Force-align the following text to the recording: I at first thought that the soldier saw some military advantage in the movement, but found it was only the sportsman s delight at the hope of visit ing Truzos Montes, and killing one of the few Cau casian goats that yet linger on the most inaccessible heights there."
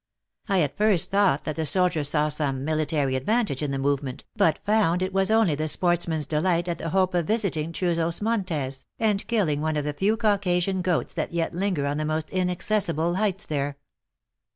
I 0.49 0.61
at 0.61 0.77
first 0.79 1.11
thought 1.11 1.43
that 1.43 1.55
the 1.55 1.63
soldier 1.67 2.03
saw 2.03 2.29
some 2.29 2.65
military 2.65 3.15
advantage 3.15 3.61
in 3.61 3.69
the 3.69 3.77
movement, 3.77 4.23
but 4.35 4.57
found 4.65 5.03
it 5.03 5.13
was 5.13 5.29
only 5.29 5.53
the 5.53 5.67
sportsman 5.67 6.17
s 6.17 6.25
delight 6.25 6.67
at 6.67 6.79
the 6.79 6.89
hope 6.89 7.13
of 7.13 7.27
visit 7.27 7.55
ing 7.55 7.71
Truzos 7.71 8.19
Montes, 8.19 8.83
and 8.97 9.27
killing 9.27 9.61
one 9.61 9.77
of 9.77 9.85
the 9.85 9.93
few 9.93 10.17
Cau 10.17 10.37
casian 10.37 10.81
goats 10.81 11.13
that 11.13 11.33
yet 11.33 11.53
linger 11.53 11.85
on 11.85 11.97
the 11.99 12.05
most 12.05 12.31
inaccessible 12.31 13.13
heights 13.17 13.45
there." 13.45 13.77